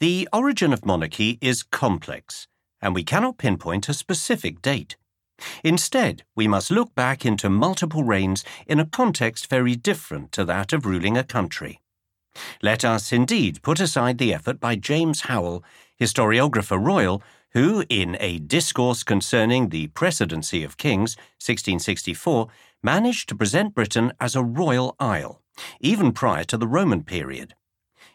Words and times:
The 0.00 0.26
origin 0.32 0.72
of 0.72 0.86
monarchy 0.86 1.36
is 1.42 1.62
complex, 1.62 2.48
and 2.80 2.94
we 2.94 3.04
cannot 3.04 3.36
pinpoint 3.36 3.86
a 3.86 3.92
specific 3.92 4.62
date. 4.62 4.96
Instead, 5.62 6.22
we 6.34 6.48
must 6.48 6.70
look 6.70 6.94
back 6.94 7.26
into 7.26 7.50
multiple 7.50 8.02
reigns 8.02 8.42
in 8.66 8.80
a 8.80 8.86
context 8.86 9.48
very 9.48 9.76
different 9.76 10.32
to 10.32 10.46
that 10.46 10.72
of 10.72 10.86
ruling 10.86 11.18
a 11.18 11.22
country. 11.22 11.82
Let 12.62 12.82
us 12.82 13.12
indeed 13.12 13.60
put 13.60 13.78
aside 13.78 14.16
the 14.16 14.32
effort 14.32 14.58
by 14.58 14.76
James 14.76 15.22
Howell, 15.22 15.62
historiographer 16.00 16.82
royal, 16.82 17.22
who, 17.50 17.84
in 17.90 18.16
a 18.20 18.38
discourse 18.38 19.02
concerning 19.02 19.68
the 19.68 19.88
precedency 19.88 20.64
of 20.64 20.78
kings, 20.78 21.14
1664, 21.44 22.48
managed 22.82 23.28
to 23.28 23.34
present 23.34 23.74
Britain 23.74 24.14
as 24.18 24.34
a 24.34 24.42
royal 24.42 24.96
isle, 24.98 25.42
even 25.78 26.12
prior 26.12 26.44
to 26.44 26.56
the 26.56 26.68
Roman 26.68 27.02
period. 27.02 27.54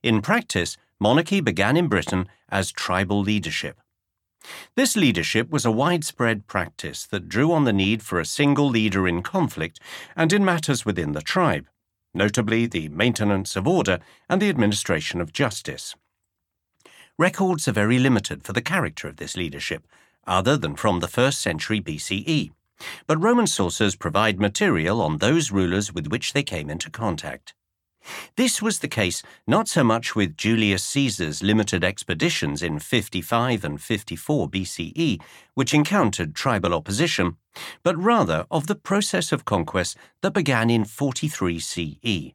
In 0.00 0.22
practice, 0.22 0.76
monarchy 1.02 1.40
began 1.40 1.76
in 1.76 1.88
Britain 1.88 2.28
as 2.48 2.70
tribal 2.70 3.20
leadership. 3.20 3.80
This 4.76 4.96
leadership 4.96 5.50
was 5.50 5.64
a 5.64 5.70
widespread 5.70 6.46
practice 6.46 7.04
that 7.06 7.28
drew 7.28 7.52
on 7.52 7.64
the 7.64 7.72
need 7.72 8.02
for 8.02 8.20
a 8.20 8.24
single 8.24 8.68
leader 8.68 9.08
in 9.08 9.20
conflict 9.22 9.80
and 10.16 10.32
in 10.32 10.44
matters 10.44 10.86
within 10.86 11.10
the 11.10 11.20
tribe, 11.20 11.66
notably 12.14 12.66
the 12.66 12.88
maintenance 12.88 13.56
of 13.56 13.66
order 13.66 13.98
and 14.28 14.40
the 14.40 14.48
administration 14.48 15.20
of 15.20 15.32
justice. 15.32 15.96
Records 17.18 17.66
are 17.66 17.72
very 17.72 17.98
limited 17.98 18.44
for 18.44 18.52
the 18.52 18.62
character 18.62 19.08
of 19.08 19.16
this 19.16 19.36
leadership, 19.36 19.84
other 20.24 20.56
than 20.56 20.76
from 20.76 21.00
the 21.00 21.08
first 21.08 21.40
century 21.40 21.80
BCE, 21.80 22.52
but 23.08 23.20
Roman 23.20 23.48
sources 23.48 23.96
provide 23.96 24.40
material 24.40 25.00
on 25.00 25.18
those 25.18 25.50
rulers 25.50 25.92
with 25.92 26.06
which 26.06 26.32
they 26.32 26.44
came 26.44 26.70
into 26.70 26.90
contact. 26.90 27.54
This 28.36 28.60
was 28.60 28.78
the 28.78 28.88
case 28.88 29.22
not 29.46 29.68
so 29.68 29.84
much 29.84 30.14
with 30.14 30.36
Julius 30.36 30.84
Caesar's 30.84 31.42
limited 31.42 31.84
expeditions 31.84 32.62
in 32.62 32.78
55 32.78 33.64
and 33.64 33.80
54 33.80 34.48
BCE, 34.48 35.20
which 35.54 35.74
encountered 35.74 36.34
tribal 36.34 36.74
opposition, 36.74 37.36
but 37.82 37.96
rather 37.96 38.46
of 38.50 38.66
the 38.66 38.74
process 38.74 39.32
of 39.32 39.44
conquest 39.44 39.96
that 40.22 40.32
began 40.32 40.70
in 40.70 40.84
43 40.84 41.58
CE. 41.58 42.32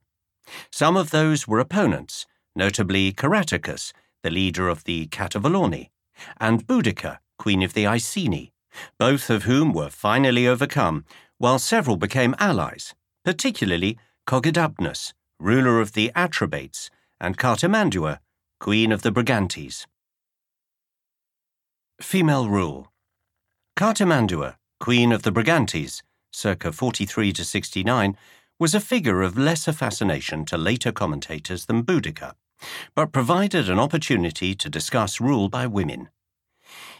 Some 0.71 0.95
of 0.95 1.09
those 1.09 1.47
were 1.47 1.59
opponents, 1.59 2.25
notably 2.55 3.11
Caratacus, 3.11 3.91
the 4.23 4.31
leader 4.31 4.69
of 4.69 4.83
the 4.85 5.07
Catuvellauni, 5.07 5.89
and 6.39 6.65
Boudica, 6.65 7.19
queen 7.37 7.61
of 7.63 7.73
the 7.73 7.85
Iceni, 7.85 8.51
both 8.97 9.29
of 9.29 9.43
whom 9.43 9.73
were 9.73 9.89
finally 9.89 10.47
overcome, 10.47 11.05
while 11.37 11.59
several 11.59 11.97
became 11.97 12.35
allies, 12.39 12.95
particularly 13.23 13.97
Cogidubnus, 14.25 15.13
ruler 15.39 15.79
of 15.79 15.93
the 15.93 16.11
Atrebates, 16.15 16.89
and 17.19 17.37
Cartimandua, 17.37 18.19
queen 18.59 18.91
of 18.91 19.01
the 19.03 19.11
Brigantes. 19.11 19.85
Female 22.01 22.49
rule 22.49 22.91
Cartimandua, 23.75 24.55
queen 24.79 25.11
of 25.11 25.23
the 25.23 25.31
Brigantes, 25.31 26.01
circa 26.31 26.71
43 26.71 27.33
to 27.33 27.45
69, 27.45 28.17
was 28.59 28.73
a 28.73 28.79
figure 28.79 29.21
of 29.21 29.37
lesser 29.37 29.71
fascination 29.71 30.43
to 30.45 30.57
later 30.57 30.91
commentators 30.91 31.65
than 31.65 31.83
Boudica, 31.83 32.33
but 32.95 33.11
provided 33.11 33.69
an 33.69 33.79
opportunity 33.79 34.55
to 34.55 34.69
discuss 34.69 35.21
rule 35.21 35.49
by 35.49 35.67
women. 35.67 36.09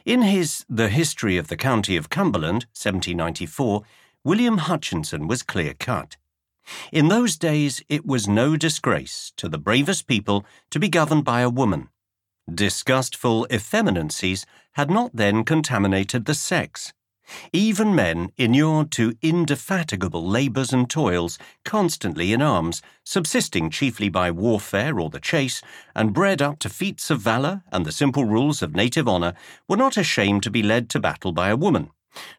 In 0.06 0.22
his 0.22 0.64
The 0.70 0.90
History 0.90 1.38
of 1.38 1.48
the 1.48 1.58
County 1.58 1.98
of 1.98 2.10
Cumberland, 2.10 2.66
1794, 2.74 3.82
William 4.24 4.60
Hutchinson 4.60 5.28
was 5.28 5.44
clear 5.44 5.74
cut. 5.74 6.18
In 6.92 7.08
those 7.08 7.38
days, 7.38 7.84
it 7.90 8.06
was 8.06 8.28
no 8.28 8.58
disgrace 8.58 9.32
to 9.38 9.48
the 9.50 9.58
bravest 9.58 10.08
people 10.08 10.46
to 10.70 10.80
be 10.80 10.90
governed 10.90 11.26
by 11.26 11.42
a 11.42 11.50
woman. 11.50 11.90
Disgustful 12.54 13.46
effeminacies 13.52 14.46
had 14.73 14.90
not 14.90 15.12
then 15.14 15.44
contaminated 15.44 16.26
the 16.26 16.34
sex. 16.34 16.94
Even 17.52 17.94
men 17.94 18.32
inured 18.38 18.90
to 18.92 19.14
indefatigable 19.22 20.26
labours 20.26 20.72
and 20.72 20.89
toils, 20.89 21.38
constantly 21.66 22.32
in 22.32 22.42
arms, 22.42 22.82
subsisting 23.04 23.70
chiefly 23.70 24.08
by 24.08 24.32
warfare 24.32 24.98
or 24.99 25.10
the 25.10 25.20
chase, 25.20 25.61
and 25.94 26.14
bred 26.14 26.42
up 26.42 26.58
to 26.60 26.70
feats 26.70 27.10
of 27.10 27.20
valour 27.20 27.64
and 27.72 27.86
the 27.86 27.92
simple 27.92 28.23
rules 28.23 28.61
of 28.61 28.76
native 28.76 29.10
honour, 29.10 29.34
were 29.67 29.76
not 29.76 29.98
ashamed 29.98 30.42
to 30.44 30.49
be 30.49 30.64
led 30.64 30.89
to 30.89 31.02
battle 31.02 31.34
by 31.34 31.49
a 31.49 31.58
woman 31.58 31.89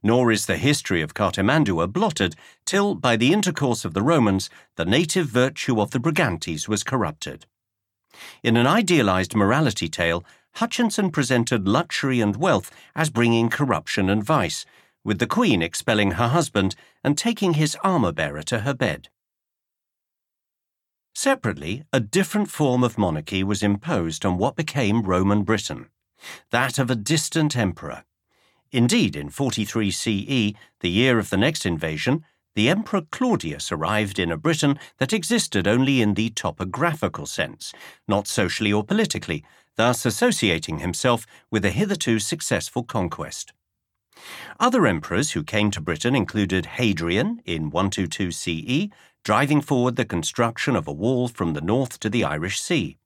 nor 0.03 0.31
is 0.31 0.47
the 0.47 0.57
history 0.57 1.03
of 1.03 1.15
Cartimandua 1.15 1.93
blotted 1.93 2.35
till, 2.65 2.95
by 2.95 3.17
the 3.17 3.33
intercourse 3.33 3.85
of 3.85 3.95
the 3.95 4.03
Romans, 4.03 4.51
the 4.77 4.85
native 4.85 5.27
virtue 5.27 5.81
of 5.81 5.91
the 5.91 6.01
Brigantes 6.01 6.69
was 6.69 6.85
corrupted. 6.85 7.47
In 8.43 8.57
an 8.57 8.67
idealized 8.67 9.35
morality 9.35 9.89
tale, 9.89 10.25
Hutchinson 10.55 11.11
presented 11.11 11.69
luxury 11.69 12.21
and 12.21 12.37
wealth 12.37 12.71
as 12.97 13.11
bringing 13.11 13.49
corruption 13.49 14.11
and 14.11 14.25
vice, 14.25 14.65
with 15.05 15.19
the 15.19 15.27
queen 15.27 15.63
expelling 15.63 16.13
her 16.13 16.29
husband 16.29 16.75
and 17.05 17.17
taking 17.17 17.55
his 17.55 17.77
armor 17.85 18.13
bearer 18.13 18.43
to 18.43 18.61
her 18.61 18.75
bed. 18.75 19.09
Separately, 21.15 21.85
a 21.93 22.01
different 22.01 22.49
form 22.51 22.85
of 22.85 22.99
monarchy 22.99 23.43
was 23.43 23.63
imposed 23.63 24.25
on 24.25 24.39
what 24.39 24.57
became 24.57 25.03
Roman 25.03 25.43
Britain, 25.43 25.89
that 26.51 26.79
of 26.79 26.91
a 26.91 26.95
distant 26.95 27.57
emperor, 27.57 28.05
Indeed, 28.71 29.17
in 29.17 29.31
43 29.31 29.91
CE, 29.91 30.53
the 30.81 30.91
year 30.91 31.19
of 31.19 31.31
the 31.31 31.37
next 31.37 31.65
invasion, 31.65 32.25
the 32.55 32.69
Emperor 32.69 33.03
Claudius 33.11 33.71
arrived 33.73 34.19
in 34.19 34.33
a 34.33 34.37
Britain 34.37 34.79
that 34.99 35.13
existed 35.13 35.67
only 35.67 36.03
in 36.03 36.15
the 36.15 36.31
topographical 36.31 37.25
sense, 37.25 37.73
not 38.07 38.27
socially 38.27 38.73
or 38.73 38.85
politically, 38.85 39.45
thus 39.77 40.05
associating 40.05 40.81
himself 40.81 41.25
with 41.51 41.65
a 41.65 41.71
hitherto 41.71 42.19
successful 42.19 42.83
conquest. 42.83 43.53
Other 44.59 44.87
emperors 44.87 45.31
who 45.31 45.45
came 45.45 45.71
to 45.71 45.81
Britain 45.81 46.15
included 46.15 46.67
Hadrian 46.67 47.41
in 47.45 47.71
122 47.71 48.33
CE, 48.33 48.93
driving 49.25 49.61
forward 49.61 49.97
the 49.97 50.05
construction 50.05 50.75
of 50.75 50.89
a 50.89 50.93
wall 50.93 51.29
from 51.29 51.53
the 51.53 51.61
north 51.61 52.01
to 52.01 52.11
the 52.11 52.25
Irish 52.25 52.61
Sea, 52.61 52.99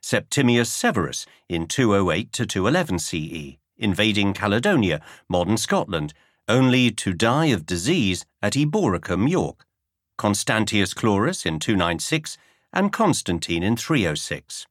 Septimius 0.00 0.72
Severus 0.72 1.26
in 1.48 1.66
208 1.66 2.32
to 2.32 2.46
211 2.46 2.98
CE, 2.98 3.58
invading 3.78 4.32
Caledonia, 4.32 5.00
modern 5.28 5.56
Scotland, 5.56 6.14
only 6.48 6.90
to 6.90 7.12
die 7.12 7.46
of 7.46 7.66
disease 7.66 8.24
at 8.42 8.54
Eboracum, 8.54 9.28
York, 9.28 9.66
Constantius 10.16 10.94
Chlorus 10.94 11.44
in 11.44 11.58
296, 11.58 12.38
and 12.72 12.92
Constantine 12.92 13.62
in 13.62 13.76
306. 13.76 14.66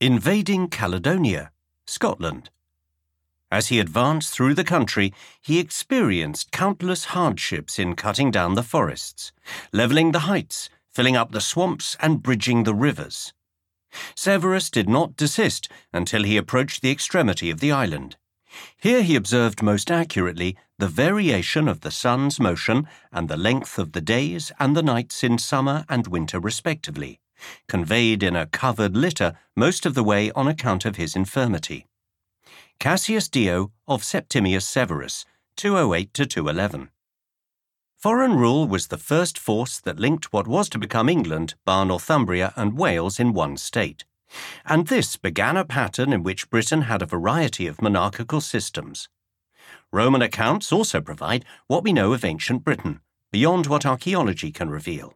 Invading 0.00 0.68
Caledonia, 0.68 1.52
Scotland. 1.86 2.50
As 3.50 3.68
he 3.68 3.78
advanced 3.78 4.32
through 4.32 4.54
the 4.54 4.64
country, 4.64 5.12
he 5.40 5.58
experienced 5.58 6.52
countless 6.52 7.06
hardships 7.06 7.78
in 7.78 7.94
cutting 7.94 8.30
down 8.30 8.54
the 8.54 8.62
forests, 8.62 9.32
levelling 9.72 10.12
the 10.12 10.20
heights, 10.20 10.70
filling 10.90 11.16
up 11.16 11.32
the 11.32 11.40
swamps, 11.40 11.96
and 12.00 12.22
bridging 12.22 12.64
the 12.64 12.74
rivers. 12.74 13.32
Severus 14.14 14.70
did 14.70 14.88
not 14.88 15.16
desist 15.16 15.68
until 15.92 16.22
he 16.22 16.36
approached 16.36 16.82
the 16.82 16.90
extremity 16.90 17.50
of 17.50 17.60
the 17.60 17.72
island. 17.72 18.16
Here 18.76 19.02
he 19.02 19.16
observed 19.16 19.62
most 19.62 19.90
accurately 19.90 20.56
the 20.78 20.88
variation 20.88 21.68
of 21.68 21.80
the 21.80 21.90
sun's 21.90 22.38
motion 22.38 22.86
and 23.10 23.28
the 23.28 23.36
length 23.36 23.78
of 23.78 23.92
the 23.92 24.00
days 24.00 24.52
and 24.58 24.76
the 24.76 24.82
nights 24.82 25.22
in 25.22 25.38
summer 25.38 25.84
and 25.88 26.06
winter 26.06 26.38
respectively, 26.38 27.20
conveyed 27.68 28.22
in 28.22 28.36
a 28.36 28.46
covered 28.46 28.96
litter 28.96 29.38
most 29.56 29.86
of 29.86 29.94
the 29.94 30.04
way 30.04 30.30
on 30.32 30.48
account 30.48 30.84
of 30.84 30.96
his 30.96 31.16
infirmity. 31.16 31.86
Cassius 32.78 33.28
Dio 33.28 33.72
of 33.86 34.02
Septimius 34.02 34.66
Severus, 34.66 35.24
208 35.56 36.12
to 36.14 36.26
211. 36.26 36.90
Foreign 38.02 38.34
rule 38.34 38.66
was 38.66 38.88
the 38.88 38.98
first 38.98 39.38
force 39.38 39.78
that 39.78 40.00
linked 40.00 40.32
what 40.32 40.48
was 40.48 40.68
to 40.70 40.78
become 40.80 41.08
England, 41.08 41.54
bar 41.64 41.86
Northumbria, 41.86 42.52
and 42.56 42.76
Wales 42.76 43.20
in 43.20 43.32
one 43.32 43.56
state. 43.56 44.04
And 44.64 44.88
this 44.88 45.16
began 45.16 45.56
a 45.56 45.64
pattern 45.64 46.12
in 46.12 46.24
which 46.24 46.50
Britain 46.50 46.82
had 46.82 47.00
a 47.00 47.06
variety 47.06 47.68
of 47.68 47.80
monarchical 47.80 48.40
systems. 48.40 49.08
Roman 49.92 50.20
accounts 50.20 50.72
also 50.72 51.00
provide 51.00 51.44
what 51.68 51.84
we 51.84 51.92
know 51.92 52.12
of 52.12 52.24
ancient 52.24 52.64
Britain, 52.64 52.98
beyond 53.30 53.68
what 53.68 53.86
archaeology 53.86 54.50
can 54.50 54.68
reveal. 54.68 55.14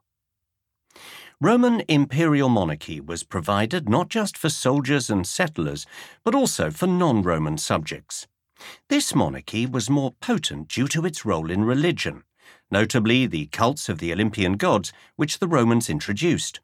Roman 1.41 1.83
imperial 1.89 2.49
monarchy 2.49 3.01
was 3.01 3.25
provided 3.25 3.89
not 3.89 4.11
just 4.11 4.39
for 4.39 4.49
soldiers 4.49 5.11
and 5.11 5.27
settlers, 5.27 5.87
but 6.23 6.37
also 6.37 6.71
for 6.71 6.87
non 6.87 7.23
Roman 7.23 7.59
subjects. 7.59 8.29
This 8.89 9.13
monarchy 9.13 9.67
was 9.67 9.91
more 9.91 10.13
potent 10.21 10.69
due 10.69 10.87
to 10.87 11.05
its 11.05 11.25
role 11.25 11.51
in 11.51 11.65
religion 11.65 12.23
notably 12.71 13.27
the 13.27 13.47
cults 13.47 13.89
of 13.89 13.99
the 13.99 14.13
Olympian 14.13 14.57
gods, 14.57 14.93
which 15.17 15.39
the 15.39 15.49
Romans 15.49 15.89
introduced. 15.89 16.61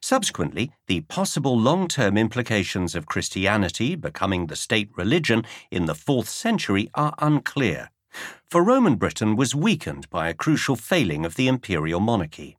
Subsequently, 0.00 0.72
the 0.86 1.00
possible 1.02 1.58
long 1.58 1.88
term 1.88 2.18
implications 2.18 2.94
of 2.94 3.06
Christianity 3.06 3.94
becoming 3.94 4.46
the 4.46 4.56
state 4.56 4.90
religion 4.96 5.44
in 5.70 5.86
the 5.86 5.94
4th 5.94 6.26
century 6.26 6.90
are 6.94 7.14
unclear, 7.18 7.90
for 8.50 8.62
Roman 8.62 8.96
Britain 8.96 9.36
was 9.36 9.54
weakened 9.54 10.10
by 10.10 10.28
a 10.28 10.34
crucial 10.34 10.76
failing 10.76 11.24
of 11.24 11.36
the 11.36 11.48
imperial 11.48 12.00
monarchy. 12.00 12.58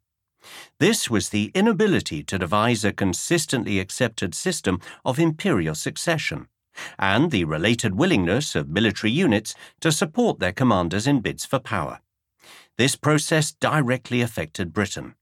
This 0.80 1.10
was 1.10 1.30
the 1.30 1.52
inability 1.54 2.24
to 2.24 2.40
devise 2.40 2.84
a 2.84 2.92
consistently 2.92 3.80
accepted 3.80 4.36
system 4.36 4.82
of 5.06 5.20
imperial 5.20 5.76
succession, 5.76 6.48
and 6.98 7.32
the 7.32 7.46
related 7.46 7.96
willingness 7.96 8.56
of 8.56 8.70
military 8.70 9.12
units 9.12 9.54
to 9.80 9.92
support 9.92 10.40
their 10.40 10.52
commanders 10.52 11.08
in 11.08 11.22
bids 11.22 11.46
for 11.46 11.60
power. 11.60 12.00
This 12.76 12.96
process 12.96 13.52
directly 13.52 14.22
affected 14.22 14.74
Britain. 14.74 15.14